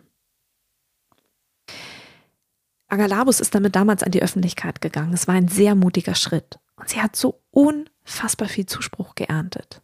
Agalabus 2.88 3.40
ist 3.40 3.54
damit 3.54 3.76
damals 3.76 4.02
an 4.02 4.12
die 4.12 4.22
Öffentlichkeit 4.22 4.80
gegangen. 4.80 5.12
Es 5.12 5.26
war 5.26 5.34
ein 5.34 5.48
sehr 5.48 5.74
mutiger 5.74 6.14
Schritt. 6.14 6.58
Und 6.76 6.88
sie 6.88 7.00
hat 7.00 7.16
so 7.16 7.42
unfassbar 7.50 8.48
viel 8.48 8.66
Zuspruch 8.66 9.14
geerntet. 9.14 9.82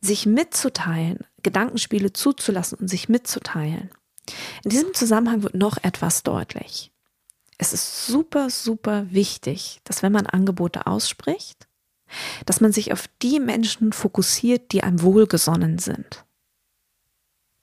Sich 0.00 0.26
mitzuteilen, 0.26 1.20
Gedankenspiele 1.42 2.12
zuzulassen 2.12 2.78
und 2.78 2.88
sich 2.88 3.08
mitzuteilen. 3.08 3.90
In 4.64 4.70
diesem 4.70 4.94
Zusammenhang 4.94 5.42
wird 5.42 5.54
noch 5.54 5.78
etwas 5.82 6.22
deutlich. 6.22 6.92
Es 7.58 7.72
ist 7.72 8.06
super, 8.06 8.48
super 8.48 9.06
wichtig, 9.10 9.80
dass 9.84 10.02
wenn 10.02 10.12
man 10.12 10.26
Angebote 10.26 10.86
ausspricht, 10.86 11.68
dass 12.46 12.60
man 12.60 12.72
sich 12.72 12.92
auf 12.92 13.08
die 13.22 13.38
Menschen 13.38 13.92
fokussiert, 13.92 14.72
die 14.72 14.82
einem 14.82 15.02
wohlgesonnen 15.02 15.78
sind. 15.78 16.24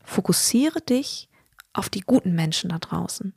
Fokussiere 0.04 0.82
dich 0.82 1.30
auf 1.74 1.90
die 1.90 2.02
guten 2.02 2.34
Menschen 2.34 2.70
da 2.70 2.80
draußen. 2.80 3.34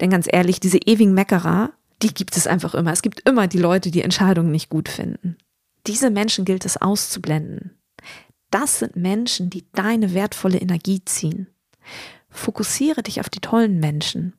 Denn 0.00 0.10
ganz 0.10 0.26
ehrlich, 0.30 0.60
diese 0.60 0.78
ewigen 0.78 1.14
Meckerer, 1.14 1.72
die 2.02 2.12
gibt 2.12 2.36
es 2.36 2.46
einfach 2.46 2.74
immer. 2.74 2.92
Es 2.92 3.02
gibt 3.02 3.28
immer 3.28 3.46
die 3.46 3.58
Leute, 3.58 3.90
die 3.90 4.02
Entscheidungen 4.02 4.50
nicht 4.50 4.68
gut 4.68 4.88
finden. 4.88 5.36
Diese 5.86 6.10
Menschen 6.10 6.44
gilt 6.44 6.64
es 6.64 6.76
auszublenden. 6.76 7.78
Das 8.50 8.78
sind 8.78 8.96
Menschen, 8.96 9.50
die 9.50 9.66
deine 9.72 10.14
wertvolle 10.14 10.58
Energie 10.58 11.04
ziehen. 11.04 11.48
Fokussiere 12.34 13.04
dich 13.04 13.20
auf 13.20 13.30
die 13.30 13.40
tollen 13.40 13.78
Menschen 13.78 14.34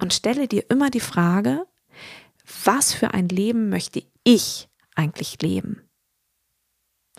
und 0.00 0.12
stelle 0.12 0.48
dir 0.48 0.68
immer 0.68 0.90
die 0.90 1.00
Frage, 1.00 1.64
was 2.64 2.92
für 2.92 3.14
ein 3.14 3.28
Leben 3.28 3.68
möchte 3.68 4.02
ich 4.24 4.68
eigentlich 4.96 5.40
leben? 5.40 5.88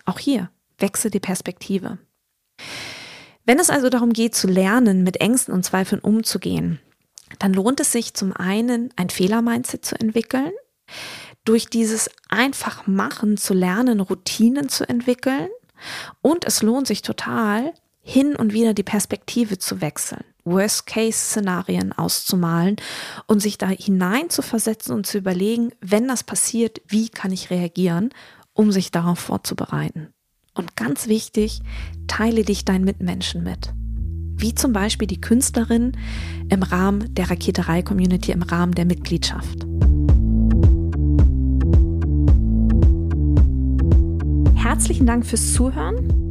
Auch 0.04 0.18
hier, 0.18 0.50
wechsle 0.78 1.10
die 1.10 1.20
Perspektive. 1.20 1.98
Wenn 3.46 3.58
es 3.58 3.70
also 3.70 3.88
darum 3.88 4.12
geht 4.12 4.34
zu 4.34 4.46
lernen, 4.46 5.04
mit 5.04 5.22
Ängsten 5.22 5.54
und 5.54 5.64
Zweifeln 5.64 6.02
umzugehen, 6.02 6.80
dann 7.38 7.54
lohnt 7.54 7.80
es 7.80 7.90
sich 7.90 8.12
zum 8.12 8.34
einen, 8.34 8.92
ein 8.96 9.08
Fehler-Mindset 9.08 9.86
zu 9.86 9.98
entwickeln, 9.98 10.52
durch 11.46 11.66
dieses 11.66 12.10
einfach 12.28 12.86
machen 12.86 13.38
zu 13.38 13.54
lernen, 13.54 14.00
Routinen 14.00 14.68
zu 14.68 14.86
entwickeln 14.86 15.48
und 16.20 16.44
es 16.44 16.62
lohnt 16.62 16.86
sich 16.86 17.00
total, 17.00 17.72
hin 18.04 18.36
und 18.36 18.52
wieder 18.52 18.74
die 18.74 18.82
Perspektive 18.82 19.58
zu 19.58 19.80
wechseln, 19.80 20.22
Worst-Case-Szenarien 20.44 21.92
auszumalen 21.92 22.76
und 23.26 23.40
sich 23.40 23.58
da 23.58 23.68
hinein 23.68 24.30
zu 24.30 24.42
versetzen 24.42 24.92
und 24.92 25.06
zu 25.06 25.18
überlegen, 25.18 25.72
wenn 25.80 26.06
das 26.06 26.22
passiert, 26.22 26.82
wie 26.86 27.08
kann 27.08 27.32
ich 27.32 27.50
reagieren, 27.50 28.10
um 28.52 28.70
sich 28.70 28.90
darauf 28.90 29.18
vorzubereiten. 29.18 30.08
Und 30.54 30.76
ganz 30.76 31.08
wichtig, 31.08 31.62
teile 32.06 32.44
dich 32.44 32.64
deinen 32.64 32.84
Mitmenschen 32.84 33.42
mit 33.42 33.72
wie 34.36 34.54
zum 34.54 34.72
Beispiel 34.72 35.06
die 35.06 35.20
Künstlerin 35.20 35.92
im 36.48 36.62
Rahmen 36.62 37.14
der 37.14 37.30
Raketerei-Community, 37.30 38.32
im 38.32 38.42
Rahmen 38.42 38.74
der 38.74 38.84
Mitgliedschaft. 38.84 39.66
Herzlichen 44.54 45.06
Dank 45.06 45.24
fürs 45.24 45.52
Zuhören. 45.52 46.23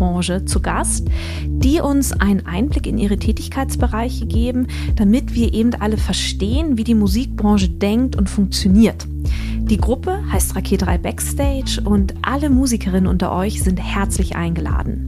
Musikbranche 0.00 0.46
zu 0.46 0.60
Gast, 0.60 1.08
die 1.44 1.80
uns 1.80 2.12
einen 2.12 2.46
Einblick 2.46 2.86
in 2.86 2.96
ihre 2.96 3.18
Tätigkeitsbereiche 3.18 4.26
geben, 4.26 4.66
damit 4.96 5.34
wir 5.34 5.52
eben 5.52 5.74
alle 5.74 5.98
verstehen, 5.98 6.78
wie 6.78 6.84
die 6.84 6.94
Musikbranche 6.94 7.68
denkt 7.68 8.16
und 8.16 8.30
funktioniert. 8.30 9.06
Die 9.60 9.76
Gruppe 9.76 10.20
heißt 10.32 10.56
Raket 10.56 10.82
3 10.82 10.98
Backstage 10.98 11.82
und 11.84 12.14
alle 12.22 12.48
Musikerinnen 12.48 13.06
unter 13.06 13.30
euch 13.32 13.62
sind 13.62 13.76
herzlich 13.76 14.36
eingeladen. 14.36 15.06